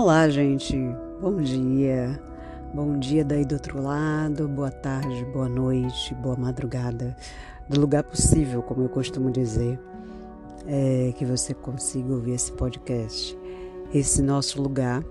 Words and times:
Olá, 0.00 0.28
gente. 0.28 0.76
Bom 1.20 1.42
dia. 1.42 2.22
Bom 2.72 3.00
dia 3.00 3.24
daí 3.24 3.44
do 3.44 3.56
outro 3.56 3.82
lado, 3.82 4.46
boa 4.46 4.70
tarde, 4.70 5.24
boa 5.32 5.48
noite, 5.48 6.14
boa 6.14 6.36
madrugada. 6.36 7.16
Do 7.68 7.80
lugar 7.80 8.04
possível, 8.04 8.62
como 8.62 8.84
eu 8.84 8.88
costumo 8.88 9.28
dizer, 9.28 9.76
é 10.68 11.12
que 11.16 11.24
você 11.24 11.52
consiga 11.52 12.12
ouvir 12.12 12.34
esse 12.34 12.52
podcast. 12.52 13.36
Esse 13.92 14.22
nosso 14.22 14.62
lugar 14.62 15.02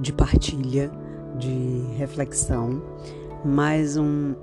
de 0.00 0.10
partilha, 0.10 0.90
de 1.38 1.84
reflexão, 1.98 2.82
mais 3.44 3.98
um, 3.98 4.34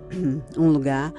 um 0.56 0.70
lugar 0.70 1.12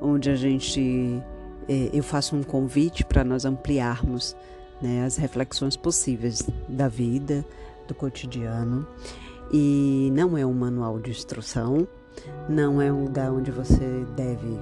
onde 0.00 0.30
a 0.30 0.36
gente 0.36 1.20
é, 1.68 1.90
eu 1.92 2.04
faço 2.04 2.36
um 2.36 2.44
convite 2.44 3.04
para 3.04 3.24
nós 3.24 3.44
ampliarmos 3.44 4.36
né, 4.82 5.04
as 5.04 5.16
reflexões 5.16 5.76
possíveis 5.76 6.42
da 6.68 6.88
vida, 6.88 7.44
do 7.86 7.94
cotidiano. 7.94 8.86
E 9.52 10.10
não 10.12 10.36
é 10.36 10.44
um 10.44 10.52
manual 10.52 10.98
de 10.98 11.10
instrução, 11.10 11.86
não 12.48 12.80
é 12.80 12.92
um 12.92 13.04
lugar 13.04 13.30
onde 13.30 13.50
você 13.50 14.04
deve 14.16 14.58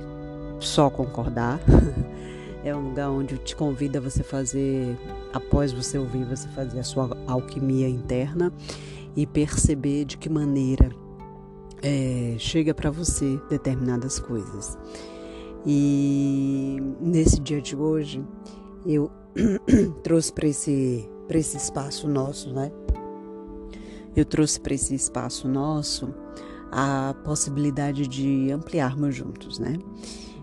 só 0.59 0.91
concordar. 0.91 1.61
é 2.65 2.75
um 2.75 2.89
lugar 2.89 3.11
onde 3.11 3.39
te 3.39 3.57
convida 3.57 3.99
a 3.99 4.03
você 4.03 4.23
fazer, 4.23 4.97
após 5.33 5.73
você 5.73 5.99
ouvir, 5.99 6.25
você 6.25 6.49
fazer 6.49 6.81
a 6.81 6.85
sua 6.85 7.17
alquimia 7.27 7.89
interna 7.89 8.53
e 9.17 9.27
perceber 9.27 10.05
de 10.05 10.19
que 10.19 10.29
maneira 10.29 10.91
é, 11.83 12.35
chega 12.39 12.75
para 12.75 12.91
você 12.91 13.41
determinadas 13.49 14.19
coisas. 14.19 14.77
E 15.67 16.79
nesse 17.01 17.41
dia 17.41 17.61
de 17.61 17.77
hoje, 17.77 18.25
eu 18.87 19.11
trouxe 20.03 20.33
para 20.33 20.47
esse, 20.49 21.09
esse 21.31 21.57
espaço 21.57 22.09
nosso, 22.09 22.53
né? 22.53 22.71
Eu 24.15 24.25
trouxe 24.25 24.61
para 24.61 24.75
esse 24.75 24.95
espaço 24.95 25.47
nosso 25.49 26.13
a 26.73 27.15
possibilidade 27.25 28.07
de 28.07 28.51
ampliarmos 28.51 29.15
juntos, 29.15 29.59
né? 29.59 29.79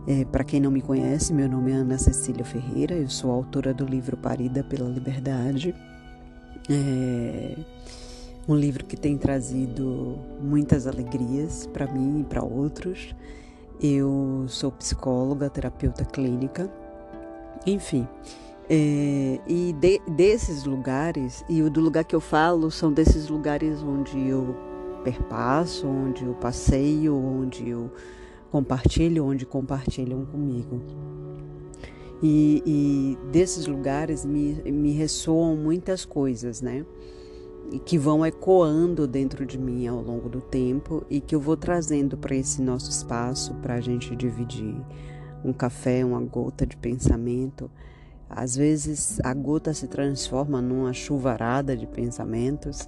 É, 0.07 0.23
para 0.23 0.43
quem 0.43 0.61
não 0.61 0.71
me 0.71 0.81
conhece, 0.81 1.33
meu 1.33 1.49
nome 1.49 1.71
é 1.71 1.75
Ana 1.75 1.97
Cecília 1.97 2.45
Ferreira, 2.45 2.95
eu 2.95 3.09
sou 3.09 3.29
autora 3.29 3.73
do 3.73 3.85
livro 3.85 4.15
Parida 4.15 4.63
pela 4.63 4.87
Liberdade. 4.89 5.75
É 6.69 7.57
um 8.47 8.55
livro 8.55 8.85
que 8.85 8.95
tem 8.95 9.17
trazido 9.17 10.17
muitas 10.41 10.87
alegrias 10.87 11.67
para 11.67 11.85
mim 11.91 12.21
e 12.21 12.23
para 12.23 12.41
outros. 12.41 13.13
Eu 13.81 14.45
sou 14.47 14.71
psicóloga, 14.71 15.49
terapeuta 15.49 16.05
clínica, 16.05 16.71
enfim. 17.65 18.07
É, 18.69 19.39
e 19.47 19.73
de, 19.73 20.01
desses 20.07 20.65
lugares, 20.65 21.43
e 21.47 21.61
o 21.61 21.69
do 21.69 21.79
lugar 21.79 22.03
que 22.03 22.15
eu 22.15 22.19
falo 22.19 22.69
são 22.69 22.91
desses 22.91 23.29
lugares 23.29 23.81
onde 23.81 24.19
eu 24.27 24.55
perpasso, 25.03 25.87
onde 25.87 26.25
eu 26.25 26.33
passeio, 26.33 27.15
onde 27.15 27.69
eu 27.69 27.89
compartilho, 28.51 29.25
onde 29.25 29.45
compartilham 29.45 30.25
comigo. 30.25 30.81
E, 32.21 32.63
e 32.65 33.17
desses 33.31 33.67
lugares 33.67 34.25
me, 34.25 34.55
me 34.71 34.91
ressoam 34.91 35.55
muitas 35.55 36.03
coisas, 36.03 36.61
né? 36.61 36.85
e 37.71 37.79
que 37.79 37.97
vão 37.97 38.25
ecoando 38.25 39.05
dentro 39.07 39.45
de 39.45 39.57
mim 39.57 39.87
ao 39.87 40.01
longo 40.01 40.29
do 40.29 40.39
tempo 40.39 41.05
e 41.09 41.19
que 41.19 41.35
eu 41.35 41.39
vou 41.39 41.57
trazendo 41.57 42.17
para 42.17 42.35
esse 42.35 42.61
nosso 42.61 42.89
espaço 42.89 43.53
para 43.55 43.75
a 43.75 43.81
gente 43.81 44.15
dividir 44.15 44.75
um 45.43 45.51
café, 45.51 46.03
uma 46.03 46.21
gota 46.21 46.65
de 46.65 46.77
pensamento. 46.77 47.69
Às 48.29 48.55
vezes 48.55 49.19
a 49.23 49.33
gota 49.33 49.73
se 49.73 49.87
transforma 49.87 50.61
numa 50.61 50.93
chuvarada 50.93 51.75
de 51.75 51.87
pensamentos 51.87 52.87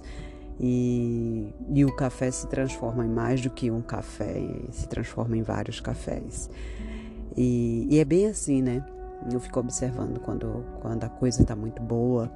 e, 0.58 1.54
e 1.72 1.84
o 1.84 1.94
café 1.96 2.30
se 2.30 2.46
transforma 2.46 3.04
em 3.04 3.08
mais 3.08 3.40
do 3.40 3.48
que 3.48 3.70
um 3.70 3.80
café, 3.80 4.42
se 4.70 4.86
transforma 4.86 5.36
em 5.36 5.42
vários 5.42 5.80
cafés. 5.80 6.50
E, 7.36 7.86
e 7.90 7.98
é 7.98 8.04
bem 8.04 8.26
assim, 8.26 8.60
né? 8.60 8.84
Eu 9.32 9.40
fico 9.40 9.60
observando 9.60 10.18
quando, 10.20 10.64
quando 10.80 11.04
a 11.04 11.08
coisa 11.08 11.42
está 11.42 11.56
muito 11.56 11.80
boa 11.82 12.30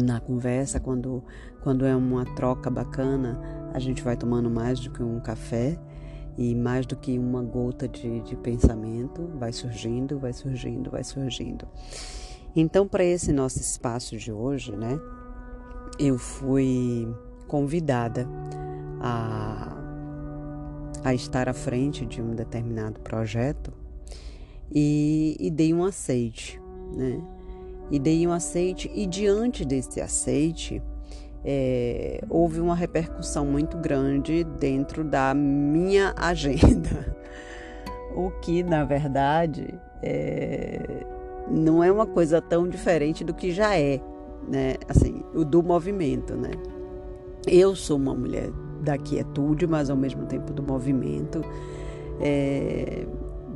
na 0.00 0.20
conversa, 0.20 0.80
quando, 0.80 1.22
quando 1.62 1.84
é 1.84 1.94
uma 1.94 2.24
troca 2.34 2.70
bacana, 2.70 3.40
a 3.74 3.78
gente 3.78 4.02
vai 4.02 4.16
tomando 4.16 4.50
mais 4.50 4.80
do 4.80 4.90
que 4.90 5.02
um 5.02 5.20
café 5.20 5.78
e 6.36 6.54
mais 6.54 6.86
do 6.86 6.96
que 6.96 7.18
uma 7.18 7.42
gota 7.42 7.86
de, 7.86 8.20
de 8.20 8.36
pensamento, 8.36 9.28
vai 9.38 9.52
surgindo, 9.52 10.18
vai 10.18 10.32
surgindo, 10.32 10.90
vai 10.90 11.04
surgindo. 11.04 11.66
Então, 12.54 12.86
para 12.86 13.04
esse 13.04 13.32
nosso 13.32 13.58
espaço 13.58 14.16
de 14.16 14.32
hoje, 14.32 14.74
né, 14.76 14.98
eu 15.98 16.18
fui 16.18 17.08
convidada 17.46 18.26
a, 19.00 19.76
a 21.04 21.14
estar 21.14 21.48
à 21.48 21.52
frente 21.52 22.06
de 22.06 22.22
um 22.22 22.34
determinado 22.34 23.00
projeto 23.00 23.72
e, 24.74 25.36
e 25.38 25.50
dei 25.50 25.74
um 25.74 25.84
aceite, 25.84 26.60
né? 26.94 27.22
e 27.90 27.98
dei 27.98 28.26
um 28.26 28.32
aceite, 28.32 28.90
e 28.94 29.06
diante 29.06 29.64
desse 29.64 30.00
aceite, 30.00 30.82
é, 31.44 32.22
houve 32.28 32.60
uma 32.60 32.74
repercussão 32.74 33.44
muito 33.44 33.76
grande 33.76 34.44
dentro 34.44 35.02
da 35.02 35.34
minha 35.34 36.12
agenda. 36.16 37.16
O 38.14 38.30
que, 38.30 38.62
na 38.62 38.84
verdade, 38.84 39.74
é, 40.02 41.04
não 41.50 41.82
é 41.82 41.90
uma 41.90 42.06
coisa 42.06 42.40
tão 42.40 42.68
diferente 42.68 43.24
do 43.24 43.34
que 43.34 43.50
já 43.50 43.76
é, 43.76 44.00
né? 44.46 44.74
Assim, 44.88 45.22
o 45.34 45.44
do 45.44 45.62
movimento, 45.62 46.36
né? 46.36 46.50
Eu 47.46 47.74
sou 47.74 47.96
uma 47.96 48.14
mulher 48.14 48.50
da 48.82 48.96
quietude, 48.98 49.66
mas 49.66 49.90
ao 49.90 49.96
mesmo 49.96 50.26
tempo 50.26 50.52
do 50.52 50.62
movimento, 50.62 51.42
é, 52.20 53.06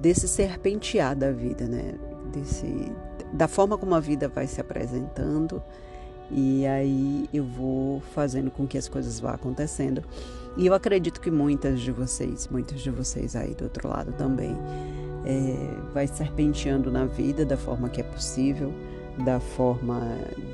desse 0.00 0.26
serpentear 0.26 1.14
da 1.14 1.30
vida, 1.30 1.66
né? 1.66 1.94
Desse, 2.32 2.90
da 3.32 3.46
forma 3.46 3.78
como 3.78 3.94
a 3.94 4.00
vida 4.00 4.28
vai 4.28 4.46
se 4.46 4.60
apresentando 4.60 5.62
e 6.30 6.66
aí 6.66 7.28
eu 7.32 7.44
vou 7.44 8.00
fazendo 8.00 8.50
com 8.50 8.66
que 8.66 8.76
as 8.76 8.88
coisas 8.88 9.20
vá 9.20 9.32
acontecendo. 9.32 10.02
E 10.56 10.66
eu 10.66 10.74
acredito 10.74 11.20
que 11.20 11.30
muitas 11.30 11.80
de 11.80 11.92
vocês, 11.92 12.48
muitos 12.48 12.80
de 12.80 12.90
vocês 12.90 13.36
aí 13.36 13.54
do 13.54 13.64
outro 13.64 13.88
lado 13.88 14.12
também, 14.12 14.56
é, 15.24 15.92
vai 15.92 16.06
serpenteando 16.06 16.90
na 16.90 17.04
vida 17.04 17.44
da 17.44 17.56
forma 17.56 17.88
que 17.88 18.00
é 18.00 18.04
possível, 18.04 18.72
da 19.24 19.38
forma 19.38 20.00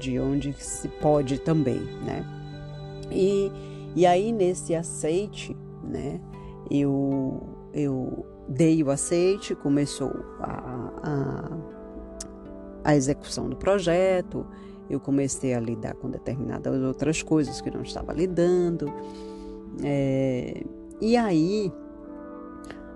de 0.00 0.18
onde 0.18 0.52
se 0.58 0.88
pode 0.88 1.38
também, 1.38 1.80
né? 2.04 2.24
E, 3.10 3.50
e 3.94 4.06
aí 4.06 4.32
nesse 4.32 4.74
aceite, 4.74 5.56
né? 5.82 6.20
Eu, 6.70 7.42
eu 7.72 8.26
dei 8.48 8.82
o 8.82 8.90
aceite, 8.90 9.54
começou 9.54 10.12
a, 10.40 10.92
a 11.02 11.72
a 12.84 12.96
execução 12.96 13.48
do 13.48 13.56
projeto, 13.56 14.46
eu 14.88 15.00
comecei 15.00 15.54
a 15.54 15.60
lidar 15.60 15.94
com 15.94 16.10
determinadas 16.10 16.80
outras 16.82 17.22
coisas 17.22 17.60
que 17.60 17.70
não 17.70 17.82
estava 17.82 18.12
lidando. 18.12 18.92
É, 19.82 20.62
e 21.00 21.16
aí, 21.16 21.72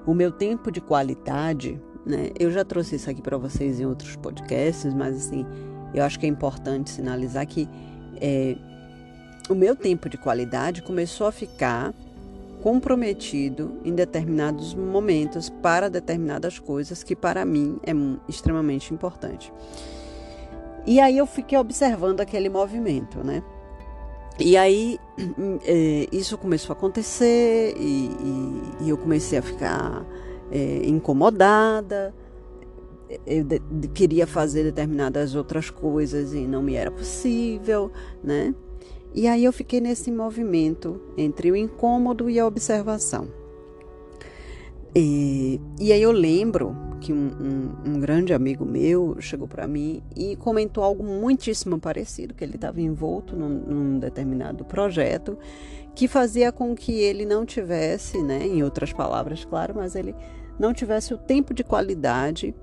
o 0.07 0.15
meu 0.15 0.31
tempo 0.31 0.71
de 0.71 0.81
qualidade, 0.81 1.81
né, 2.05 2.31
eu 2.39 2.51
já 2.51 2.65
trouxe 2.65 2.97
isso 2.97 3.11
aqui 3.11 3.23
para 3.23 3.37
vocês 3.37 3.81
em 3.81 3.87
outros 3.87 4.17
podcasts, 4.17 4.93
mas 4.95 5.17
assim, 5.17 5.47
eu 5.95 6.05
acho 6.05 6.19
que 6.19 6.27
é 6.27 6.29
importante 6.29 6.91
sinalizar 6.91 7.47
que 7.47 7.69
é, 8.21 8.57
o 9.49 9.55
meu 9.55 9.75
tempo 9.75 10.09
de 10.09 10.19
qualidade 10.19 10.83
começou 10.83 11.27
a 11.27 11.33
ficar 11.33 11.95
comprometido 12.63 13.81
em 13.85 13.95
determinados 13.95 14.75
momentos 14.75 15.49
para 15.49 15.89
determinadas 15.89 16.59
coisas 16.59 17.03
que 17.03 17.15
para 17.15 17.45
mim 17.45 17.79
é 17.85 17.93
extremamente 18.29 18.93
importante. 18.93 19.53
E 20.87 21.01
aí 21.01 21.19
eu 21.19 21.27
fiquei 21.27 21.59
observando 21.59 22.21
aquele 22.21 22.49
movimento, 22.49 23.19
né? 23.25 23.43
E 24.39 24.57
aí 24.57 24.99
é, 25.65 26.09
isso 26.13 26.39
começou 26.39 26.75
a 26.75 26.77
acontecer 26.77 27.75
e, 27.77 28.07
e, 28.09 28.85
e 28.85 28.91
eu 28.91 28.97
comecei 28.97 29.39
a 29.39 29.43
ficar 29.43 30.07
é, 30.51 30.87
incomodada. 30.87 32.15
Eu 33.27 33.45
de, 33.45 33.59
de, 33.59 33.89
queria 33.89 34.27
fazer 34.27 34.65
determinadas 34.65 35.35
outras 35.35 35.71
coisas 35.71 36.33
e 36.33 36.41
não 36.47 36.63
me 36.63 36.75
era 36.75 36.91
possível, 36.91 37.91
né? 38.23 38.55
E 39.15 39.27
aí 39.27 39.45
eu 39.45 39.53
fiquei 39.53 39.81
nesse 39.81 40.13
movimento 40.13 41.01
entre 41.17 41.51
o 41.51 41.57
incômodo 41.57 42.29
e 42.29 42.39
a 42.39 42.47
observação. 42.47 43.29
E, 44.95 45.61
e 45.81 45.93
aí 45.93 46.03
eu 46.03 46.13
lembro 46.13 46.77
que 46.97 47.13
um, 47.13 47.31
um, 47.85 47.91
um 47.93 48.01
grande 48.01 48.33
amigo 48.33 48.65
meu 48.65 49.17
chegou 49.21 49.47
para 49.47 49.67
mim 49.67 50.03
e 50.15 50.37
comentou 50.37 50.83
algo 50.83 51.05
muitíssimo 51.05 51.79
parecido, 51.79 52.35
que 52.35 52.43
ele 52.43 52.57
estava 52.57 52.81
envolto 52.81 53.37
num, 53.37 53.49
num, 53.49 53.99
determinado 53.99 54.65
projeto 54.65 55.39
que 55.95 56.09
fazia 56.09 56.53
com 56.53 56.75
que 56.75 56.93
ele 56.93 57.25
não 57.25 57.47
tivesse, 57.47 58.23
né, 58.23 58.47
em 58.47 58.63
outras 58.63 58.93
palavras, 58.93 59.45
claro, 59.45 59.75
mas 59.77 59.95
ele 59.95 60.15
não 60.59 60.73
tivesse 60.73 61.15
o 61.15 61.19
tempo 61.19 61.55
de 61.55 61.65
qualidade 61.65 62.55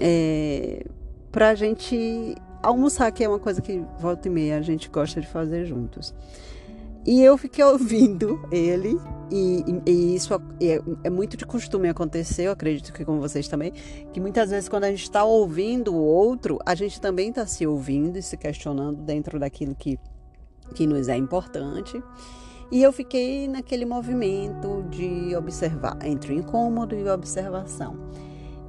é, 0.00 0.84
para 1.32 1.50
a 1.50 1.54
gente 1.54 2.34
almoçar, 2.62 3.10
que 3.12 3.24
é 3.24 3.28
uma 3.28 3.38
coisa 3.38 3.60
que 3.60 3.82
volta 3.98 4.28
e 4.28 4.30
meia 4.30 4.58
a 4.58 4.62
gente 4.62 4.88
gosta 4.88 5.20
de 5.20 5.26
fazer 5.26 5.64
juntos. 5.64 6.14
E 7.06 7.22
eu 7.22 7.36
fiquei 7.36 7.62
ouvindo 7.62 8.40
ele, 8.50 8.98
e, 9.30 9.64
e, 9.86 10.14
isso 10.14 10.32
é, 10.60 10.80
é, 11.02 11.10
muito 11.10 11.36
de 11.36 11.44
costume 11.44 11.88
acontecer, 11.88 12.44
eu 12.44 12.52
acredito 12.52 12.92
que 12.92 13.04
com 13.04 13.18
vocês 13.18 13.46
também, 13.46 13.72
que 14.12 14.20
muitas 14.20 14.50
vezes 14.50 14.68
quando 14.68 14.84
a 14.84 14.90
gente 14.90 15.02
está 15.02 15.22
ouvindo 15.22 15.94
o 15.94 16.00
outro, 16.00 16.58
a 16.64 16.74
gente 16.74 17.00
também 17.00 17.28
está 17.28 17.46
se 17.46 17.66
ouvindo 17.66 18.16
e 18.16 18.22
se 18.22 18.36
questionando 18.36 19.02
dentro 19.02 19.38
daquilo 19.38 19.74
que, 19.74 19.98
que 20.74 20.86
nos 20.86 21.08
é 21.08 21.16
importante. 21.16 22.02
E 22.72 22.82
eu 22.82 22.92
fiquei 22.92 23.46
naquele 23.48 23.84
movimento 23.84 24.82
de 24.90 25.36
observar, 25.36 25.98
entre 26.04 26.32
o 26.32 26.36
incômodo 26.36 26.94
e 26.94 27.06
a 27.06 27.14
observação. 27.14 27.98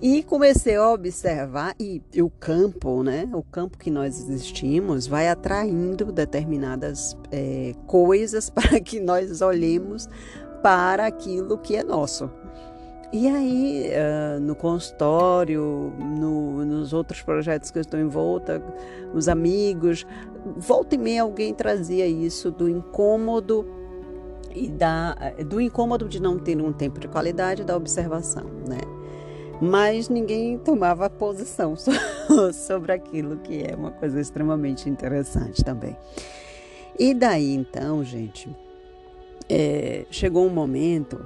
E 0.01 0.23
comecei 0.23 0.75
a 0.75 0.91
observar, 0.91 1.73
e, 1.79 2.01
e 2.13 2.21
o 2.21 2.29
campo, 2.29 3.01
né? 3.01 3.29
O 3.33 3.41
campo 3.41 3.77
que 3.77 3.89
nós 3.89 4.19
existimos 4.19 5.07
vai 5.07 5.29
atraindo 5.29 6.11
determinadas 6.11 7.17
é, 7.31 7.73
coisas 7.87 8.49
para 8.51 8.79
que 8.79 8.99
nós 8.99 9.41
olhemos 9.41 10.09
para 10.61 11.05
aquilo 11.05 11.57
que 11.57 11.75
é 11.75 11.83
nosso. 11.83 12.29
E 13.13 13.27
aí, 13.29 13.91
uh, 13.91 14.39
no 14.41 14.55
consultório, 14.55 15.93
no, 15.99 16.65
nos 16.65 16.91
outros 16.91 17.21
projetos 17.21 17.71
que 17.71 17.77
eu 17.77 17.81
estou 17.81 17.99
envolta, 17.99 18.61
os 19.13 19.29
amigos, 19.29 20.05
volta 20.57 20.95
e 20.95 20.97
meia 20.97 21.21
alguém 21.21 21.53
trazia 21.53 22.05
isso 22.05 22.51
do 22.51 22.67
incômodo 22.67 23.65
e 24.53 24.67
da, 24.69 25.15
do 25.47 25.61
incômodo 25.61 26.09
de 26.09 26.21
não 26.21 26.37
ter 26.37 26.61
um 26.61 26.73
tempo 26.73 26.99
de 26.99 27.07
qualidade 27.07 27.63
da 27.63 27.77
observação, 27.77 28.43
né? 28.67 28.79
Mas 29.61 30.09
ninguém 30.09 30.57
tomava 30.57 31.09
posição 31.09 31.75
sobre 32.53 32.91
aquilo, 32.91 33.37
que 33.37 33.63
é 33.63 33.75
uma 33.75 33.91
coisa 33.91 34.19
extremamente 34.19 34.89
interessante 34.89 35.63
também. 35.63 35.95
E 36.97 37.13
daí 37.13 37.53
então, 37.53 38.03
gente, 38.03 38.49
é, 39.49 40.05
chegou 40.09 40.45
um 40.45 40.49
momento 40.49 41.19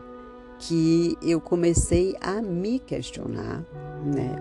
que 0.60 1.18
eu 1.22 1.40
comecei 1.40 2.16
a 2.20 2.42
me 2.42 2.80
questionar, 2.80 3.64
né? 4.04 4.36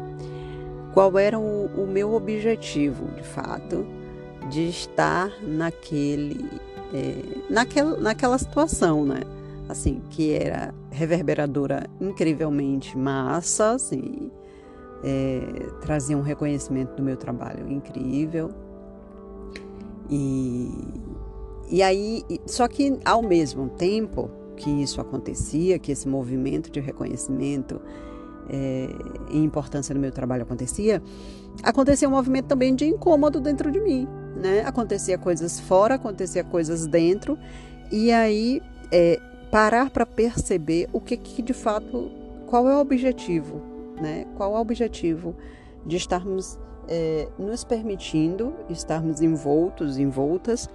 Qual 0.92 1.16
era 1.18 1.38
o, 1.38 1.66
o 1.66 1.86
meu 1.86 2.14
objetivo, 2.14 3.06
de 3.14 3.22
fato, 3.22 3.86
de 4.50 4.68
estar 4.68 5.30
naquele, 5.42 6.50
é, 6.92 7.22
naquela, 7.48 7.96
naquela 7.98 8.38
situação, 8.38 9.04
né? 9.04 9.20
Assim, 9.68 10.00
que 10.10 10.32
era 10.32 10.74
reverberadora 10.90 11.86
incrivelmente 12.00 12.96
massa, 12.96 13.72
assim, 13.72 14.30
é, 15.04 15.40
trazia 15.80 16.16
um 16.16 16.22
reconhecimento 16.22 16.94
do 16.94 17.02
meu 17.02 17.16
trabalho 17.16 17.70
incrível. 17.70 18.50
E, 20.10 20.70
e 21.70 21.82
aí, 21.82 22.24
só 22.46 22.66
que 22.66 22.98
ao 23.04 23.22
mesmo 23.22 23.68
tempo 23.68 24.30
que 24.56 24.70
isso 24.70 25.00
acontecia, 25.00 25.78
que 25.78 25.92
esse 25.92 26.08
movimento 26.08 26.70
de 26.70 26.80
reconhecimento 26.80 27.80
é, 28.48 28.88
e 29.30 29.38
importância 29.38 29.94
do 29.94 30.00
meu 30.00 30.10
trabalho 30.10 30.42
acontecia, 30.42 31.02
acontecia 31.62 32.08
um 32.08 32.12
movimento 32.12 32.46
também 32.46 32.74
de 32.74 32.86
incômodo 32.86 33.40
dentro 33.40 33.70
de 33.70 33.78
mim, 33.78 34.08
né? 34.36 34.62
Acontecia 34.64 35.18
coisas 35.18 35.60
fora, 35.60 35.94
acontecia 35.94 36.42
coisas 36.42 36.86
dentro, 36.86 37.38
e 37.92 38.10
aí 38.10 38.62
é, 38.90 39.20
parar 39.50 39.90
para 39.90 40.04
perceber 40.04 40.88
o 40.92 41.00
que, 41.00 41.16
que 41.16 41.42
de 41.42 41.52
fato, 41.52 42.10
qual 42.46 42.68
é 42.68 42.76
o 42.76 42.80
objetivo, 42.80 43.60
né? 44.00 44.26
Qual 44.36 44.54
é 44.54 44.58
o 44.58 44.60
objetivo 44.60 45.34
de 45.86 45.96
estarmos 45.96 46.58
é, 46.88 47.28
nos 47.38 47.64
permitindo 47.64 48.54
estarmos 48.68 49.20
envoltos, 49.20 49.98
envoltas 49.98 50.68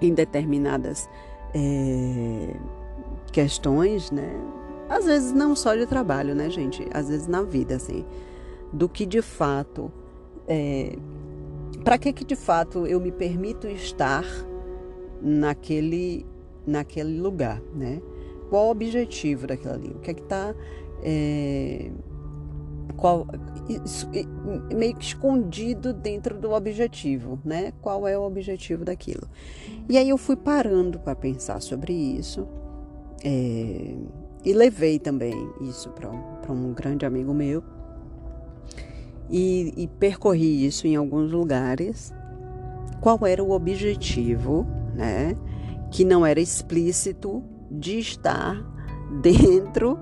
em 0.00 0.14
determinadas 0.14 1.08
é, 1.54 2.54
questões, 3.32 4.10
né? 4.10 4.30
Às 4.88 5.06
vezes 5.06 5.32
não 5.32 5.56
só 5.56 5.74
de 5.74 5.86
trabalho, 5.86 6.34
né, 6.34 6.50
gente? 6.50 6.86
Às 6.92 7.08
vezes 7.08 7.26
na 7.26 7.42
vida, 7.42 7.76
assim, 7.76 8.04
do 8.72 8.88
que 8.88 9.06
de 9.06 9.22
fato, 9.22 9.90
é, 10.46 10.96
para 11.82 11.98
que 11.98 12.12
que 12.12 12.24
de 12.24 12.36
fato 12.36 12.86
eu 12.86 13.00
me 13.00 13.10
permito 13.10 13.66
estar 13.66 14.24
naquele 15.20 16.26
naquele 16.66 17.20
lugar, 17.20 17.60
né? 17.74 18.00
Qual 18.50 18.66
o 18.66 18.70
objetivo 18.70 19.46
daquilo 19.46 19.74
ali? 19.74 19.88
O 19.88 19.98
que 20.00 20.10
é 20.10 20.14
que 20.14 20.22
está 20.22 20.54
é, 21.02 21.90
qual 22.96 23.26
meio 24.74 24.94
que 24.96 25.04
escondido 25.04 25.92
dentro 25.92 26.38
do 26.38 26.52
objetivo, 26.52 27.38
né? 27.44 27.72
Qual 27.80 28.06
é 28.06 28.16
o 28.16 28.22
objetivo 28.22 28.84
daquilo? 28.84 29.28
E 29.88 29.98
aí 29.98 30.08
eu 30.08 30.18
fui 30.18 30.36
parando 30.36 30.98
para 30.98 31.14
pensar 31.14 31.60
sobre 31.60 31.92
isso 31.92 32.46
é, 33.24 33.96
e 34.44 34.52
levei 34.52 34.98
também 34.98 35.34
isso 35.62 35.90
para 35.90 36.10
um, 36.10 36.68
um 36.68 36.72
grande 36.72 37.04
amigo 37.04 37.34
meu 37.34 37.62
e, 39.30 39.72
e 39.76 39.88
percorri 39.88 40.64
isso 40.66 40.86
em 40.86 40.96
alguns 40.96 41.32
lugares. 41.32 42.12
Qual 43.00 43.26
era 43.26 43.42
o 43.42 43.50
objetivo, 43.50 44.66
né? 44.94 45.36
Que 45.94 46.04
não 46.04 46.26
era 46.26 46.40
explícito 46.40 47.40
de 47.70 48.00
estar 48.00 48.60
dentro 49.22 49.96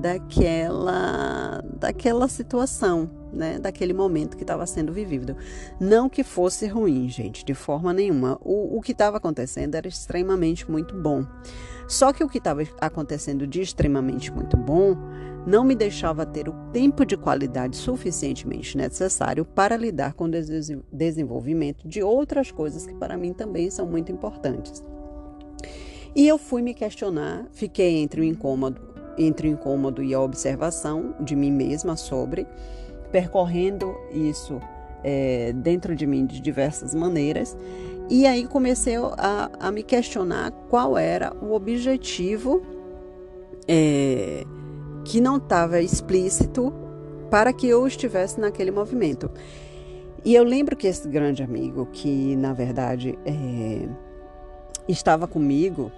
daquela 0.00 1.64
daquela 1.80 2.28
situação, 2.28 3.10
né, 3.32 3.58
daquele 3.58 3.92
momento 3.92 4.36
que 4.36 4.44
estava 4.44 4.64
sendo 4.66 4.92
vivido. 4.92 5.36
Não 5.80 6.08
que 6.08 6.22
fosse 6.22 6.68
ruim, 6.68 7.08
gente, 7.08 7.44
de 7.44 7.54
forma 7.54 7.92
nenhuma. 7.92 8.38
O, 8.40 8.78
o 8.78 8.80
que 8.80 8.92
estava 8.92 9.16
acontecendo 9.16 9.74
era 9.74 9.88
extremamente 9.88 10.70
muito 10.70 10.94
bom. 10.94 11.26
Só 11.88 12.12
que 12.12 12.22
o 12.22 12.28
que 12.28 12.38
estava 12.38 12.62
acontecendo 12.80 13.48
de 13.48 13.60
extremamente 13.60 14.30
muito 14.30 14.56
bom 14.56 14.96
não 15.44 15.64
me 15.64 15.74
deixava 15.74 16.24
ter 16.24 16.48
o 16.48 16.52
tempo 16.72 17.04
de 17.04 17.16
qualidade 17.16 17.76
suficientemente 17.76 18.76
necessário 18.76 19.44
para 19.44 19.76
lidar 19.76 20.14
com 20.14 20.26
o 20.26 20.30
desenvolvimento 20.92 21.88
de 21.88 22.00
outras 22.00 22.52
coisas 22.52 22.86
que 22.86 22.94
para 22.94 23.16
mim 23.16 23.32
também 23.32 23.70
são 23.70 23.86
muito 23.86 24.12
importantes. 24.12 24.84
E 26.16 26.26
eu 26.26 26.38
fui 26.38 26.62
me 26.62 26.72
questionar, 26.72 27.44
fiquei 27.52 27.98
entre 27.98 28.22
o 28.22 28.24
incômodo, 28.24 28.80
entre 29.18 29.48
o 29.48 29.50
incômodo 29.50 30.02
e 30.02 30.14
a 30.14 30.20
observação 30.20 31.14
de 31.20 31.36
mim 31.36 31.52
mesma 31.52 31.94
sobre, 31.94 32.46
percorrendo 33.12 33.94
isso 34.10 34.58
é, 35.04 35.52
dentro 35.52 35.94
de 35.94 36.06
mim 36.06 36.24
de 36.24 36.40
diversas 36.40 36.94
maneiras. 36.94 37.54
E 38.08 38.26
aí 38.26 38.46
comecei 38.46 38.96
a, 38.96 39.50
a 39.60 39.70
me 39.70 39.82
questionar 39.82 40.52
qual 40.70 40.96
era 40.96 41.36
o 41.36 41.52
objetivo 41.52 42.62
é, 43.68 44.42
que 45.04 45.20
não 45.20 45.36
estava 45.36 45.82
explícito 45.82 46.72
para 47.30 47.52
que 47.52 47.68
eu 47.68 47.86
estivesse 47.86 48.40
naquele 48.40 48.70
movimento. 48.70 49.30
E 50.24 50.34
eu 50.34 50.44
lembro 50.44 50.76
que 50.76 50.86
esse 50.86 51.06
grande 51.06 51.42
amigo, 51.42 51.86
que 51.92 52.34
na 52.36 52.54
verdade 52.54 53.18
é, 53.26 53.86
estava 54.88 55.28
comigo 55.28 55.92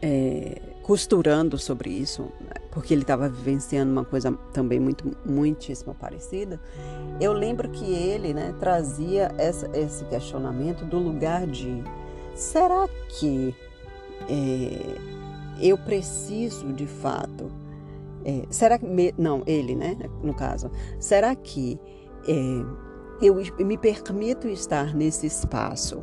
é, 0.00 0.60
costurando 0.82 1.58
sobre 1.58 1.90
isso, 1.90 2.30
porque 2.70 2.94
ele 2.94 3.02
estava 3.02 3.28
vivenciando 3.28 3.92
uma 3.92 4.04
coisa 4.04 4.32
também 4.52 4.80
muito, 4.80 5.16
muitíssimo 5.24 5.94
parecida, 5.94 6.60
eu 7.20 7.32
lembro 7.32 7.68
que 7.68 7.84
ele 7.84 8.34
né, 8.34 8.54
trazia 8.58 9.32
essa, 9.38 9.68
esse 9.76 10.04
questionamento 10.06 10.84
do 10.84 10.98
lugar 10.98 11.46
de: 11.46 11.82
será 12.34 12.88
que 13.08 13.54
é, 14.28 14.96
eu 15.60 15.76
preciso 15.78 16.72
de 16.72 16.86
fato? 16.86 17.50
É, 18.24 18.44
será 18.50 18.78
que. 18.78 18.86
Não, 19.18 19.42
ele, 19.46 19.74
né, 19.74 19.96
no 20.22 20.34
caso. 20.34 20.70
Será 20.98 21.34
que 21.34 21.78
é, 22.26 22.64
eu 23.20 23.36
me 23.64 23.76
permito 23.76 24.48
estar 24.48 24.94
nesse 24.94 25.26
espaço 25.26 26.02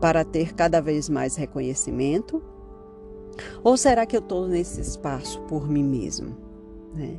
para 0.00 0.24
ter 0.24 0.54
cada 0.54 0.80
vez 0.80 1.08
mais 1.08 1.36
reconhecimento? 1.36 2.42
Ou 3.62 3.76
será 3.76 4.06
que 4.06 4.16
eu 4.16 4.20
estou 4.20 4.46
nesse 4.46 4.80
espaço 4.80 5.40
por 5.42 5.68
mim 5.68 5.84
mesmo? 5.84 6.36
Né? 6.94 7.16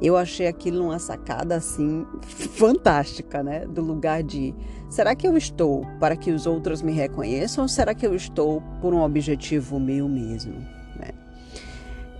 Eu 0.00 0.16
achei 0.16 0.48
aquilo 0.48 0.84
uma 0.84 0.98
sacada 0.98 1.54
assim 1.54 2.04
fantástica, 2.22 3.40
né? 3.40 3.64
Do 3.66 3.80
lugar 3.80 4.22
de 4.24 4.52
será 4.90 5.14
que 5.14 5.26
eu 5.26 5.36
estou 5.36 5.86
para 6.00 6.16
que 6.16 6.32
os 6.32 6.44
outros 6.44 6.82
me 6.82 6.90
reconheçam 6.90 7.62
ou 7.62 7.68
será 7.68 7.94
que 7.94 8.04
eu 8.04 8.14
estou 8.14 8.60
por 8.80 8.92
um 8.92 9.00
objetivo 9.00 9.78
meu 9.78 10.08
mesmo? 10.08 10.54
Né? 10.96 11.10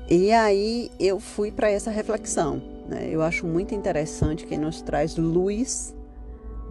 E 0.09 0.31
aí 0.31 0.91
eu 1.01 1.19
fui 1.19 1.51
para 1.51 1.69
essa 1.71 1.91
reflexão. 1.91 2.63
Né? 2.89 3.09
Eu 3.11 3.21
acho 3.21 3.47
muito 3.49 3.75
interessante 3.75 4.47
que 4.47 4.57
nos 4.57 4.81
traz 4.81 5.17
luz 5.17 5.93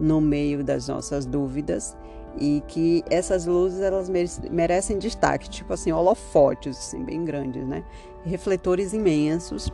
no 0.00 0.18
meio 0.18 0.64
das 0.64 0.88
nossas 0.88 1.26
dúvidas 1.26 1.94
e 2.38 2.62
que 2.66 3.04
essas 3.10 3.46
luzes 3.46 3.80
elas 3.80 4.10
merecem 4.50 4.98
destaque, 4.98 5.48
tipo 5.48 5.72
assim, 5.72 5.92
holofotes 5.92 6.78
assim, 6.78 7.04
bem 7.04 7.24
grandes, 7.24 7.66
né? 7.66 7.84
Refletores 8.24 8.92
imensos, 8.92 9.68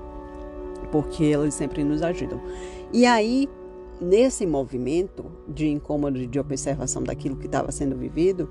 porque 0.91 1.25
elas 1.25 1.55
sempre 1.55 1.85
nos 1.85 2.03
ajudam. 2.03 2.41
E 2.93 3.07
aí 3.07 3.49
nesse 4.01 4.47
movimento 4.47 5.27
de 5.47 5.69
incômodo, 5.69 6.27
de 6.27 6.39
observação 6.39 7.03
daquilo 7.03 7.37
que 7.37 7.47
estava 7.47 7.73
sendo 7.73 7.97
vivido, 7.97 8.49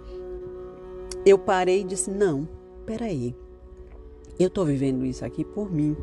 eu 1.26 1.38
parei 1.38 1.82
e 1.82 1.84
disse: 1.84 2.12
não, 2.12 2.48
peraí, 2.86 3.36
eu 4.40 4.48
estou 4.48 4.66
vivendo 4.66 5.06
isso 5.06 5.26
aqui 5.26 5.44
por 5.44 5.72
mim. 5.72 5.96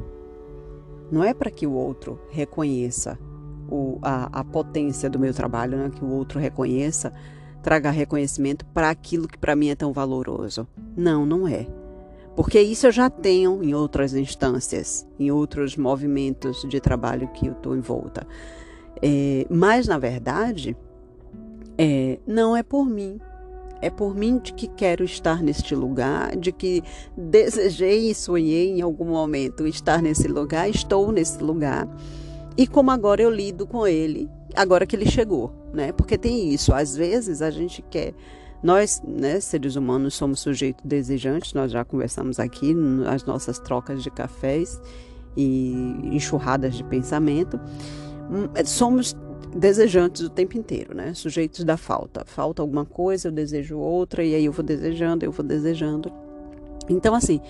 Não 1.11 1.23
é 1.23 1.35
para 1.35 1.51
que 1.51 1.67
o 1.67 1.73
outro 1.73 2.19
reconheça 2.31 3.19
o, 3.69 3.99
a, 4.03 4.41
a, 4.41 4.45
potência 4.45 5.09
do 5.09 5.19
meu 5.19 5.33
trabalho, 5.33 5.77
não 5.79 5.87
é 5.87 5.91
que 5.91 6.05
o 6.05 6.11
outro 6.11 6.39
reconheça, 6.39 7.13
traga 7.65 7.91
reconhecimento 7.91 8.65
para 8.67 8.91
aquilo 8.91 9.27
que 9.27 9.39
para 9.39 9.57
mim 9.57 9.71
é 9.71 9.75
tão 9.75 9.93
valoroso. 9.93 10.69
Não, 10.95 11.25
não 11.25 11.49
é. 11.49 11.67
Porque 12.37 12.61
isso 12.61 12.87
eu 12.87 12.93
já 12.93 13.09
tenho 13.09 13.65
em 13.65 13.75
outras 13.75 14.15
instâncias, 14.15 15.07
em 15.19 15.31
outros 15.31 15.77
movimentos 15.77 16.63
de 16.69 16.79
trabalho 16.79 17.29
que 17.29 17.47
eu 17.47 17.53
estou 17.53 17.75
envolta. 17.75 18.27
É, 19.01 19.47
mas, 19.49 19.89
na 19.89 19.99
verdade, 19.99 20.77
é, 21.79 22.19
não 22.27 22.55
é 22.55 22.63
por 22.63 22.85
mim. 22.87 23.19
É 23.81 23.89
por 23.89 24.15
mim 24.15 24.39
de 24.39 24.53
que 24.53 24.69
quero 24.69 25.03
estar 25.03 25.43
neste 25.43 25.75
lugar, 25.75 26.37
de 26.37 26.53
que 26.53 26.83
desejei 27.17 28.11
e 28.11 28.15
sonhei 28.15 28.73
em 28.73 28.83
algum 28.83 29.07
momento 29.07 29.67
estar 29.67 30.03
nesse 30.03 30.29
lugar, 30.29 30.69
estou 30.69 31.11
nesse 31.13 31.43
lugar. 31.43 31.89
E 32.57 32.67
como 32.67 32.91
agora 32.91 33.23
eu 33.23 33.31
lido 33.31 33.67
com 33.67 33.87
ele, 33.87 34.29
agora 34.55 34.87
que 34.87 34.97
ele 34.97 35.11
chegou, 35.11 35.53
né? 35.73 35.93
Porque 35.93 36.17
tem 36.17 36.53
isso, 36.53 36.73
às 36.73 36.97
vezes 36.97 37.43
a 37.43 37.51
gente 37.51 37.83
quer 37.83 38.15
nós, 38.65 39.03
né, 39.07 39.41
seres 39.41 39.77
humanos, 39.77 40.15
somos 40.15 40.41
sujeitos 40.41 40.83
desejantes, 40.87 41.53
nós 41.53 41.71
já 41.71 41.85
conversamos 41.85 42.41
aqui 42.41 42.73
nas 42.73 43.23
nossas 43.25 43.59
trocas 43.59 44.03
de 44.03 44.11
cafés 44.11 44.81
e 45.37 45.99
enxurradas 46.05 46.75
de 46.75 46.83
pensamento. 46.83 47.61
Hum, 48.31 48.49
somos 48.65 49.15
desejantes 49.55 50.23
o 50.23 50.31
tempo 50.31 50.57
inteiro, 50.57 50.95
né? 50.95 51.13
Sujeitos 51.13 51.63
da 51.63 51.77
falta. 51.77 52.25
Falta 52.25 52.63
alguma 52.63 52.87
coisa, 52.87 53.29
eu 53.29 53.33
desejo 53.33 53.77
outra, 53.77 54.25
e 54.25 54.35
aí 54.35 54.47
eu 54.47 54.53
vou 54.53 54.65
desejando, 54.65 55.27
eu 55.27 55.31
vou 55.31 55.45
desejando. 55.45 56.11
Então, 56.89 57.15
assim, 57.15 57.43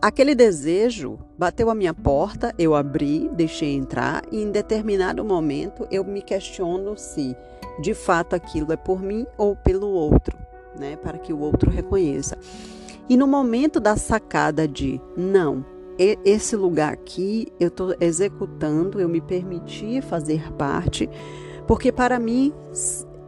aquele 0.00 0.34
desejo 0.34 1.18
bateu 1.36 1.70
a 1.70 1.74
minha 1.74 1.94
porta, 1.94 2.54
eu 2.58 2.74
abri, 2.74 3.28
deixei 3.32 3.74
entrar, 3.74 4.22
e 4.30 4.42
em 4.42 4.50
determinado 4.50 5.24
momento 5.24 5.86
eu 5.90 6.04
me 6.04 6.22
questiono 6.22 6.96
se 6.96 7.36
de 7.80 7.94
fato 7.94 8.34
aquilo 8.34 8.72
é 8.72 8.76
por 8.76 9.02
mim 9.02 9.26
ou 9.36 9.54
pelo 9.54 9.88
outro 9.88 10.36
né, 10.78 10.96
para 10.96 11.18
que 11.18 11.32
o 11.32 11.40
outro 11.40 11.70
reconheça. 11.70 12.38
E 13.08 13.16
no 13.16 13.26
momento 13.26 13.80
da 13.80 13.96
sacada 13.96 14.68
de 14.68 15.00
não, 15.16 15.64
esse 16.24 16.54
lugar 16.54 16.92
aqui 16.92 17.48
eu 17.58 17.68
estou 17.68 17.94
executando, 18.00 19.00
eu 19.00 19.08
me 19.08 19.20
permiti 19.20 20.00
fazer 20.00 20.52
parte, 20.52 21.08
porque 21.66 21.90
para 21.90 22.18
mim 22.18 22.52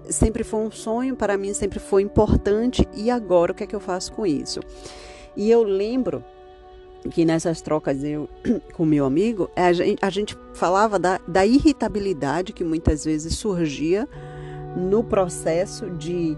sempre 0.04 0.44
foi 0.44 0.60
um 0.60 0.70
sonho, 0.70 1.16
para 1.16 1.36
mim 1.36 1.52
sempre 1.52 1.78
foi 1.78 2.02
importante, 2.02 2.86
e 2.94 3.10
agora 3.10 3.52
o 3.52 3.54
que 3.54 3.64
é 3.64 3.66
que 3.66 3.74
eu 3.76 3.80
faço 3.80 4.12
com 4.12 4.26
isso? 4.26 4.60
E 5.36 5.50
eu 5.50 5.62
lembro 5.62 6.22
que 7.10 7.24
nessas 7.24 7.60
trocas 7.60 8.02
eu 8.04 8.28
com 8.74 8.84
meu 8.84 9.04
amigo, 9.04 9.50
a 9.56 9.72
gente, 9.72 9.98
a 10.02 10.10
gente 10.10 10.36
falava 10.54 10.98
da, 10.98 11.20
da 11.26 11.46
irritabilidade 11.46 12.52
que 12.52 12.64
muitas 12.64 13.04
vezes 13.04 13.34
surgia 13.34 14.08
no 14.76 15.02
processo 15.02 15.90
de 15.90 16.36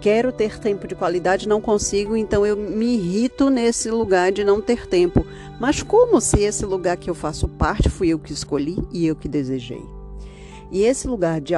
quero 0.00 0.32
ter 0.32 0.58
tempo 0.58 0.88
de 0.88 0.96
qualidade, 0.96 1.48
não 1.48 1.60
consigo, 1.60 2.16
então 2.16 2.44
eu 2.44 2.56
me 2.56 2.96
irrito 2.96 3.48
nesse 3.50 3.90
lugar 3.90 4.32
de 4.32 4.42
não 4.42 4.60
ter 4.60 4.86
tempo. 4.86 5.24
Mas 5.60 5.82
como 5.82 6.20
se 6.20 6.40
esse 6.40 6.66
lugar 6.66 6.96
que 6.96 7.08
eu 7.08 7.14
faço 7.14 7.46
parte 7.46 7.88
fui 7.88 8.08
eu 8.08 8.18
que 8.18 8.32
escolhi 8.32 8.76
e 8.92 9.06
eu 9.06 9.14
que 9.14 9.28
desejei? 9.28 10.01
E 10.72 10.84
esse 10.84 11.06
lugar 11.06 11.38
de, 11.38 11.52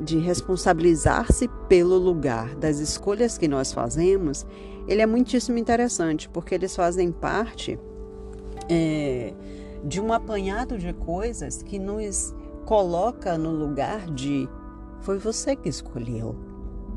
de 0.00 0.18
responsabilizar-se 0.18 1.46
pelo 1.68 1.96
lugar 1.96 2.56
das 2.56 2.80
escolhas 2.80 3.38
que 3.38 3.46
nós 3.46 3.72
fazemos, 3.72 4.44
ele 4.88 5.00
é 5.00 5.06
muitíssimo 5.06 5.58
interessante, 5.58 6.28
porque 6.28 6.56
eles 6.56 6.74
fazem 6.74 7.12
parte 7.12 7.78
é, 8.68 9.32
de 9.84 10.00
um 10.00 10.12
apanhado 10.12 10.76
de 10.76 10.92
coisas 10.92 11.62
que 11.62 11.78
nos 11.78 12.34
coloca 12.66 13.38
no 13.38 13.52
lugar 13.52 14.10
de 14.10 14.48
foi 15.02 15.18
você 15.18 15.54
que 15.54 15.68
escolheu. 15.68 16.34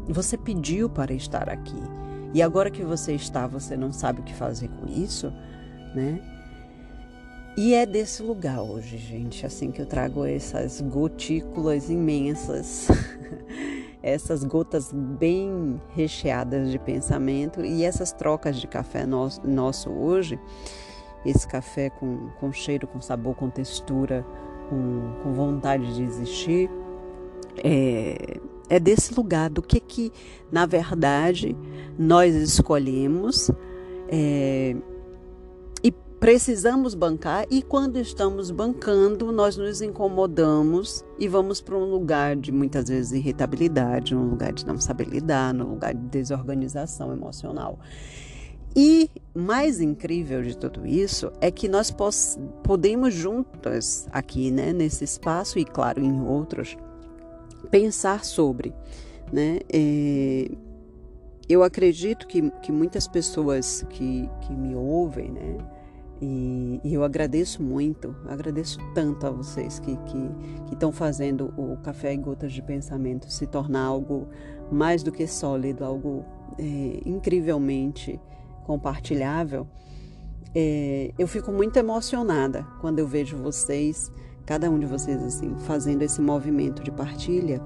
Você 0.07 0.37
pediu 0.37 0.89
para 0.89 1.13
estar 1.13 1.47
aqui. 1.47 1.81
E 2.33 2.41
agora 2.41 2.71
que 2.71 2.83
você 2.83 3.13
está, 3.13 3.45
você 3.45 3.77
não 3.77 3.93
sabe 3.93 4.21
o 4.21 4.23
que 4.23 4.33
fazer 4.33 4.67
com 4.69 4.87
isso, 4.87 5.31
né? 5.95 6.19
E 7.57 7.74
é 7.74 7.85
desse 7.85 8.21
lugar 8.21 8.62
hoje, 8.62 8.97
gente, 8.97 9.45
assim 9.45 9.71
que 9.71 9.81
eu 9.81 9.85
trago 9.85 10.25
essas 10.25 10.81
gotículas 10.81 11.89
imensas, 11.89 12.89
essas 14.03 14.43
gotas 14.43 14.91
bem 14.91 15.81
recheadas 15.95 16.69
de 16.69 16.77
pensamento 16.77 17.63
e 17.63 17.85
essas 17.85 18.12
trocas 18.12 18.57
de 18.57 18.67
café 18.67 19.05
nosso, 19.05 19.47
nosso 19.47 19.89
hoje, 19.89 20.38
esse 21.25 21.47
café 21.47 21.89
com, 21.89 22.29
com 22.41 22.51
cheiro, 22.51 22.88
com 22.88 23.00
sabor, 23.00 23.35
com 23.35 23.50
textura, 23.50 24.25
com, 24.69 25.13
com 25.24 25.33
vontade 25.33 25.95
de 25.95 26.03
existir, 26.03 26.69
é, 27.63 28.38
é 28.69 28.79
desse 28.81 29.13
lugar 29.13 29.50
do 29.50 29.62
que 29.62 29.79
que 29.79 30.12
na 30.51 30.65
verdade 30.65 31.55
nós 31.97 32.35
escolhemos 32.35 33.50
é, 34.09 34.75
precisamos 36.25 36.96
bancar 36.96 37.46
e 37.51 37.62
quando 37.62 38.00
estamos 38.00 38.50
bancando 38.50 39.32
nós 39.32 39.58
nos 39.58 39.79
incomodamos 39.79 41.05
e 41.20 41.27
vamos 41.27 41.62
para 41.62 41.77
um 41.77 41.86
lugar 41.86 42.36
de 42.36 42.51
muitas 42.51 42.89
vezes 42.89 43.12
irritabilidade, 43.12 44.15
um 44.15 44.32
lugar 44.32 44.51
de 44.51 44.65
não 44.65 44.79
saber 44.79 45.08
lidar, 45.08 45.53
um 45.53 45.70
lugar 45.70 45.94
de 45.94 46.01
desorganização 46.08 47.13
emocional. 47.13 47.79
E 48.75 49.12
mais 49.36 49.79
incrível 49.79 50.41
de 50.41 50.58
tudo 50.58 50.88
isso 50.88 51.32
é 51.39 51.51
que 51.51 51.67
nós 51.67 51.96
podemos 52.63 53.13
juntas 53.13 54.08
aqui, 54.12 54.50
né, 54.50 54.74
nesse 54.74 55.03
espaço 55.03 55.60
e 55.60 55.63
claro 55.63 56.03
em 56.03 56.24
outros, 56.24 56.75
pensar 57.70 58.25
sobre. 58.25 58.74
Né? 59.32 59.60
É, 59.72 60.50
eu 61.48 61.62
acredito 61.62 62.25
que, 62.25 62.50
que 62.63 62.72
muitas 62.72 63.08
pessoas 63.08 63.86
que, 63.91 64.27
que 64.41 64.53
me 64.55 64.74
ouvem, 64.74 65.29
né? 65.29 65.75
E, 66.22 66.79
e, 66.84 66.93
eu 66.93 67.03
agradeço 67.03 67.62
muito, 67.62 68.15
agradeço 68.25 68.79
tanto 68.93 69.27
a 69.27 69.29
vocês 69.29 69.79
que 69.79 69.98
estão 70.72 70.91
fazendo 70.91 71.53
o 71.57 71.77
Café 71.84 72.13
e 72.13 72.17
Gotas 72.17 72.53
de 72.53 72.62
Pensamento 72.62 73.29
se 73.29 73.45
tornar 73.45 73.84
algo 73.84 74.27
mais 74.72 75.03
do 75.03 75.12
que 75.12 75.27
sólido, 75.27 75.84
algo 75.84 76.24
é, 76.57 77.01
incrivelmente 77.05 78.19
compartilhável. 78.65 79.67
É, 80.55 81.12
eu 81.19 81.27
fico 81.27 81.51
muito 81.51 81.77
emocionada 81.77 82.65
quando 82.79 83.00
eu 83.00 83.07
vejo 83.07 83.36
vocês 83.36 84.10
cada 84.45 84.69
um 84.69 84.79
de 84.79 84.86
vocês 84.86 85.22
assim 85.22 85.53
fazendo 85.60 86.01
esse 86.03 86.22
movimento 86.22 86.81
de 86.81 86.91
partilha 86.91 87.62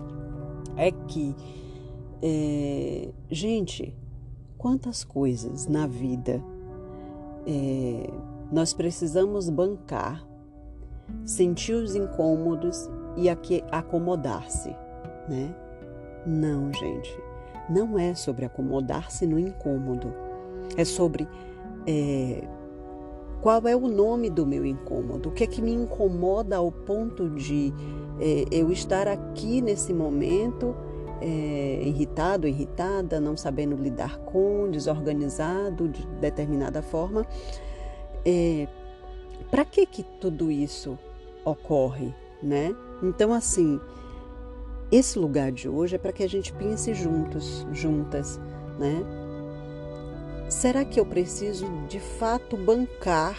é 0.75 0.91
que 0.91 1.36
é, 2.24 3.10
gente 3.29 3.94
quantas 4.58 5.03
coisas 5.03 5.68
na 5.68 5.86
vida 5.86 6.44
é, 7.46 8.10
nós 8.51 8.74
precisamos 8.74 9.50
bancar 9.50 10.25
sentir 11.25 11.74
os 11.74 11.96
incômodos 11.96 12.89
e 13.18 13.29
acomodar-se 13.72 14.70
né 15.27 15.53
não 16.25 16.72
gente 16.74 17.18
não 17.70 17.98
é 17.98 18.13
sobre 18.13 18.46
acomodar-se 18.46 19.25
no 19.25 19.39
incômodo 19.39 20.13
é 20.77 20.86
sobre 20.86 21.27
é, 21.88 22.48
qual 23.41 23.65
é 23.68 23.75
o 23.75 23.88
nome 23.88 24.29
do 24.29 24.46
meu 24.46 24.65
incômodo? 24.65 25.29
O 25.29 25.32
que 25.32 25.46
é 25.46 25.48
que 25.48 25.62
me 25.62 25.72
incomoda 25.72 26.58
ao 26.58 26.72
ponto 26.72 27.29
de 27.29 27.74
é, 28.20 28.44
eu 28.51 28.70
estar 28.70 29.08
aqui 29.08 29.62
nesse 29.62 29.94
momento 29.94 30.75
é, 31.22 31.82
irritado, 31.82 32.48
irritada, 32.48 33.20
não 33.20 33.38
sabendo 33.38 33.77
lidar 33.77 34.18
com, 34.20 34.70
desorganizado 34.70 35.88
de 35.88 36.06
determinada 36.20 36.82
forma? 36.82 37.25
É, 38.26 38.68
Para 39.50 39.66
que 39.66 39.86
que 39.86 40.04
tudo 40.04 40.52
isso 40.52 40.98
ocorre, 41.46 42.14
né? 42.42 42.76
Então 43.02 43.34
assim, 43.34 43.80
esse 44.92 45.20
lugar 45.20 45.52
de 45.52 45.70
hoje 45.70 45.96
é 45.96 45.98
para 45.98 46.12
que 46.12 46.24
a 46.24 46.30
gente 46.30 46.52
pense 46.54 46.94
juntos, 46.94 47.66
juntas, 47.72 48.40
né? 48.78 49.04
Será 50.50 50.84
que 50.84 51.00
eu 51.00 51.06
preciso 51.06 51.68
de 51.88 52.00
fato 52.00 52.58
bancar 52.58 53.38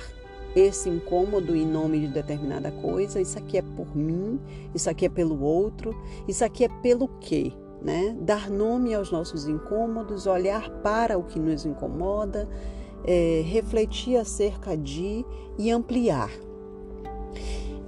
esse 0.54 0.88
incômodo 0.88 1.56
em 1.56 1.66
nome 1.66 2.00
de 2.00 2.08
determinada 2.08 2.70
coisa? 2.70 3.20
Isso 3.20 3.36
aqui 3.36 3.58
é 3.58 3.62
por 3.62 3.96
mim, 3.96 4.40
isso 4.72 4.88
aqui 4.88 5.06
é 5.06 5.08
pelo 5.08 5.42
outro, 5.42 5.94
isso 6.28 6.44
aqui 6.44 6.64
é 6.64 6.68
pelo 6.68 7.08
quê? 7.20 7.52
Né? 7.82 8.16
Dar 8.20 8.48
nome 8.48 8.94
aos 8.94 9.10
nossos 9.10 9.48
incômodos, 9.48 10.26
olhar 10.26 10.70
para 10.82 11.18
o 11.18 11.24
que 11.24 11.38
nos 11.40 11.64
incomoda, 11.64 12.48
é, 13.04 13.42
refletir 13.44 14.16
acerca 14.16 14.76
de 14.76 15.24
e 15.58 15.70
ampliar. 15.70 16.30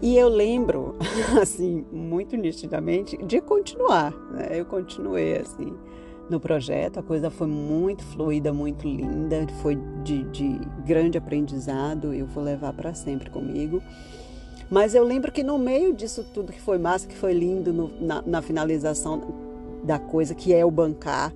E 0.01 0.17
eu 0.17 0.29
lembro, 0.29 0.97
assim, 1.41 1.85
muito 1.93 2.37
nitidamente, 2.37 3.17
de 3.19 3.41
continuar. 3.41 4.13
Né? 4.33 4.49
Eu 4.51 4.65
continuei, 4.65 5.39
assim, 5.39 5.73
no 6.29 6.41
projeto. 6.41 6.99
A 6.99 7.03
coisa 7.03 7.31
foi 7.31 7.47
muito 7.47 8.03
fluida, 8.05 8.53
muito 8.53 8.87
linda, 8.87 9.47
foi 9.63 9.79
de, 10.03 10.25
de 10.25 10.61
grande 10.85 11.17
aprendizado. 11.17 12.13
Eu 12.13 12.27
vou 12.27 12.43
levar 12.43 12.73
para 12.73 12.93
sempre 12.95 13.31
comigo. 13.31 13.81
Mas 14.69 14.95
eu 14.95 15.05
lembro 15.05 15.31
que 15.31 15.43
no 15.43 15.59
meio 15.59 15.93
disso 15.93 16.25
tudo 16.33 16.53
que 16.53 16.61
foi 16.61 16.79
massa, 16.79 17.07
que 17.07 17.17
foi 17.17 17.33
lindo 17.33 17.73
no, 17.73 17.91
na, 18.01 18.23
na 18.23 18.43
finalização 18.43 19.23
da 19.85 19.99
coisa, 19.99 20.35
que 20.35 20.55
é 20.55 20.65
o 20.65 20.71
bancar 20.71 21.33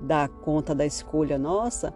da 0.00 0.28
conta 0.28 0.74
da 0.74 0.84
escolha 0.84 1.38
nossa, 1.38 1.94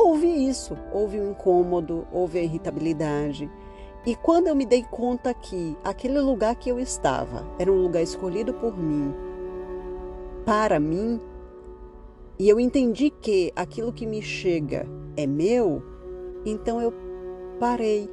houve 0.00 0.26
isso, 0.26 0.76
houve 0.92 1.20
um 1.20 1.30
incômodo, 1.30 2.06
houve 2.12 2.38
a 2.38 2.42
irritabilidade 2.42 3.50
e 4.06 4.14
quando 4.16 4.46
eu 4.46 4.54
me 4.54 4.64
dei 4.64 4.82
conta 4.82 5.34
que 5.34 5.76
aquele 5.84 6.18
lugar 6.20 6.54
que 6.54 6.70
eu 6.70 6.80
estava 6.80 7.46
era 7.58 7.70
um 7.70 7.82
lugar 7.82 8.02
escolhido 8.02 8.54
por 8.54 8.76
mim, 8.76 9.12
para 10.44 10.80
mim, 10.80 11.20
e 12.38 12.48
eu 12.48 12.58
entendi 12.58 13.10
que 13.10 13.52
aquilo 13.54 13.92
que 13.92 14.06
me 14.06 14.22
chega 14.22 14.86
é 15.18 15.26
meu, 15.26 15.82
então 16.46 16.80
eu 16.80 16.94
parei. 17.58 18.08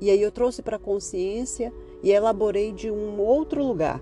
E 0.00 0.08
aí 0.08 0.22
eu 0.22 0.30
trouxe 0.30 0.62
para 0.62 0.76
a 0.76 0.80
consciência 0.80 1.72
e 2.04 2.12
elaborei 2.12 2.70
de 2.72 2.88
um 2.88 3.20
outro 3.20 3.64
lugar. 3.64 4.00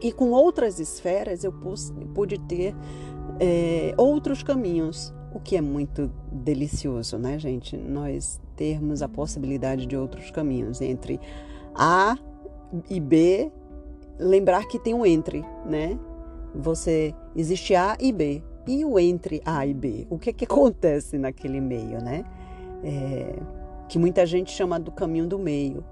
E 0.00 0.10
com 0.10 0.30
outras 0.30 0.80
esferas 0.80 1.44
eu 1.44 1.52
pude 2.14 2.38
ter 2.48 2.74
é, 3.38 3.94
outros 3.98 4.42
caminhos, 4.42 5.12
o 5.34 5.40
que 5.40 5.56
é 5.56 5.60
muito 5.60 6.10
delicioso, 6.30 7.18
né, 7.18 7.38
gente? 7.38 7.76
Nós 7.76 8.40
termos 8.54 9.02
a 9.02 9.08
possibilidade 9.08 9.84
de 9.84 9.96
outros 9.96 10.30
caminhos 10.30 10.80
entre 10.80 11.20
A 11.74 12.16
e 12.88 13.00
B, 13.00 13.50
lembrar 14.18 14.66
que 14.68 14.78
tem 14.78 14.94
um 14.94 15.04
entre, 15.04 15.44
né? 15.66 15.98
Você 16.54 17.12
existe 17.34 17.74
A 17.74 17.96
e 18.00 18.12
B. 18.12 18.42
E 18.66 18.84
o 18.84 18.98
entre 18.98 19.42
A 19.44 19.66
e 19.66 19.74
B? 19.74 20.06
O 20.08 20.18
que, 20.18 20.32
que 20.32 20.44
acontece 20.50 21.18
naquele 21.18 21.60
meio, 21.60 22.00
né? 22.00 22.24
É, 22.84 23.36
que 23.88 23.98
muita 23.98 24.24
gente 24.24 24.52
chama 24.52 24.78
do 24.78 24.92
caminho 24.92 25.26
do 25.26 25.38
meio. 25.38 25.84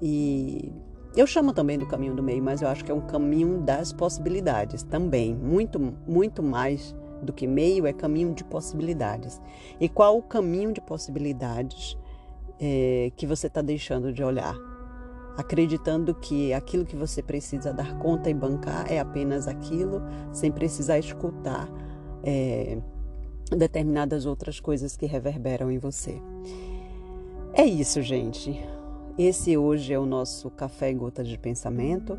E 0.00 0.72
eu 1.14 1.26
chamo 1.26 1.52
também 1.52 1.78
do 1.78 1.86
caminho 1.86 2.14
do 2.14 2.22
meio, 2.22 2.42
mas 2.42 2.62
eu 2.62 2.68
acho 2.68 2.82
que 2.82 2.90
é 2.90 2.94
um 2.94 3.00
caminho 3.02 3.58
das 3.58 3.92
possibilidades 3.92 4.82
também. 4.82 5.34
Muito, 5.34 5.78
muito 6.06 6.42
mais 6.42 6.94
do 7.22 7.32
que 7.32 7.46
meio 7.46 7.86
é 7.86 7.92
caminho 7.92 8.34
de 8.34 8.44
possibilidades. 8.44 9.40
E 9.80 9.88
qual 9.88 10.18
o 10.18 10.22
caminho 10.22 10.72
de 10.72 10.80
possibilidades 10.80 11.96
é, 12.60 13.10
que 13.16 13.26
você 13.26 13.46
está 13.46 13.62
deixando 13.62 14.12
de 14.12 14.22
olhar, 14.22 14.56
acreditando 15.36 16.14
que 16.14 16.52
aquilo 16.52 16.84
que 16.84 16.96
você 16.96 17.22
precisa 17.22 17.72
dar 17.72 17.98
conta 17.98 18.30
e 18.30 18.34
bancar 18.34 18.90
é 18.90 18.98
apenas 18.98 19.46
aquilo, 19.46 20.02
sem 20.32 20.50
precisar 20.50 20.98
escutar 20.98 21.68
é, 22.22 22.78
determinadas 23.50 24.26
outras 24.26 24.58
coisas 24.58 24.96
que 24.96 25.06
reverberam 25.06 25.70
em 25.70 25.78
você. 25.78 26.20
É 27.52 27.64
isso, 27.64 28.02
gente. 28.02 28.60
Esse 29.18 29.56
hoje 29.56 29.92
é 29.92 29.98
o 29.98 30.04
nosso 30.04 30.50
café 30.50 30.90
e 30.90 30.94
gotas 30.94 31.28
de 31.28 31.38
pensamento. 31.38 32.18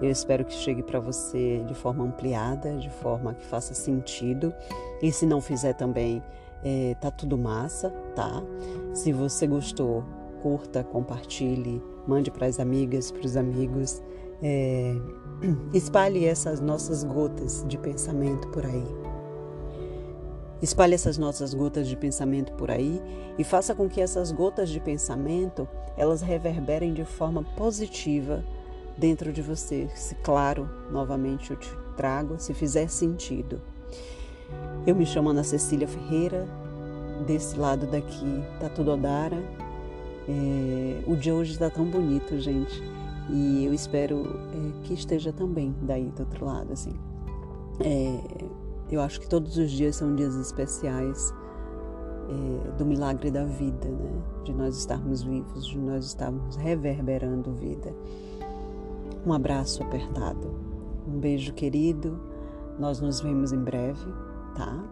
Eu 0.00 0.10
espero 0.10 0.44
que 0.44 0.52
chegue 0.52 0.82
para 0.82 1.00
você 1.00 1.64
de 1.66 1.74
forma 1.74 2.04
ampliada, 2.04 2.76
de 2.76 2.90
forma 2.90 3.34
que 3.34 3.44
faça 3.46 3.72
sentido. 3.74 4.52
E 5.02 5.10
se 5.10 5.24
não 5.24 5.40
fizer 5.40 5.72
também, 5.72 6.22
é, 6.62 6.94
tá 7.00 7.10
tudo 7.10 7.38
massa, 7.38 7.90
tá? 8.14 8.42
Se 8.92 9.12
você 9.12 9.46
gostou, 9.46 10.04
curta, 10.42 10.84
compartilhe, 10.84 11.82
mande 12.06 12.30
para 12.30 12.46
as 12.46 12.60
amigas, 12.60 13.10
para 13.10 13.24
os 13.24 13.36
amigos. 13.36 14.02
É, 14.42 14.94
espalhe 15.72 16.26
essas 16.26 16.60
nossas 16.60 17.02
gotas 17.02 17.64
de 17.66 17.78
pensamento 17.78 18.48
por 18.48 18.66
aí. 18.66 18.86
Espalhe 20.60 20.94
essas 20.94 21.18
nossas 21.18 21.52
gotas 21.52 21.86
de 21.86 21.96
pensamento 21.96 22.52
por 22.54 22.70
aí 22.70 23.00
e 23.38 23.44
faça 23.44 23.74
com 23.74 23.88
que 23.88 24.00
essas 24.00 24.32
gotas 24.32 24.70
de 24.70 24.80
pensamento 24.80 25.68
elas 25.96 26.22
reverberem 26.22 26.94
de 26.94 27.04
forma 27.04 27.42
positiva 27.56 28.42
dentro 28.96 29.32
de 29.32 29.42
você. 29.42 29.88
Se 29.94 30.14
claro, 30.16 30.68
novamente 30.90 31.50
eu 31.50 31.56
te 31.56 31.70
trago, 31.96 32.36
se 32.38 32.54
fizer 32.54 32.88
sentido. 32.88 33.60
Eu 34.86 34.94
me 34.94 35.04
chamo 35.04 35.30
Ana 35.30 35.42
Cecília 35.42 35.88
Ferreira, 35.88 36.46
desse 37.26 37.58
lado 37.58 37.86
daqui 37.86 38.42
tá 38.60 38.68
tudo 38.68 38.92
Odara. 38.92 39.42
É, 40.28 41.02
o 41.06 41.16
de 41.16 41.30
hoje 41.30 41.52
está 41.52 41.70
tão 41.70 41.84
bonito, 41.84 42.38
gente, 42.38 42.82
e 43.30 43.64
eu 43.64 43.72
espero 43.72 44.24
é, 44.52 44.82
que 44.82 44.94
esteja 44.94 45.32
também 45.32 45.74
daí 45.82 46.10
do 46.10 46.20
outro 46.20 46.44
lado, 46.44 46.72
assim. 46.72 46.94
É, 47.80 48.20
eu 48.90 49.00
acho 49.00 49.20
que 49.20 49.28
todos 49.28 49.56
os 49.56 49.70
dias 49.70 49.96
são 49.96 50.14
dias 50.14 50.34
especiais 50.36 51.32
é, 52.28 52.70
do 52.76 52.84
milagre 52.84 53.30
da 53.30 53.44
vida, 53.44 53.88
né? 53.88 54.22
De 54.44 54.52
nós 54.52 54.76
estarmos 54.76 55.22
vivos, 55.22 55.66
de 55.66 55.78
nós 55.78 56.06
estarmos 56.06 56.56
reverberando 56.56 57.52
vida. 57.52 57.92
Um 59.26 59.32
abraço 59.32 59.82
apertado, 59.82 60.54
um 61.06 61.18
beijo 61.18 61.52
querido. 61.52 62.20
Nós 62.78 63.00
nos 63.00 63.20
vemos 63.20 63.52
em 63.52 63.58
breve 63.58 64.06
tá? 64.56 64.84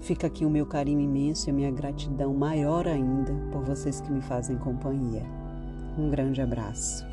Fica 0.00 0.26
aqui 0.26 0.44
o 0.44 0.50
meu 0.50 0.64
carinho 0.64 1.00
imenso 1.00 1.48
e 1.48 1.50
a 1.50 1.54
minha 1.54 1.70
gratidão 1.70 2.32
maior 2.32 2.86
ainda 2.86 3.32
por 3.50 3.62
vocês 3.62 4.00
que 4.00 4.10
me 4.10 4.22
fazem 4.22 4.56
companhia. 4.56 5.24
Um 5.98 6.08
grande 6.08 6.40
abraço. 6.40 7.05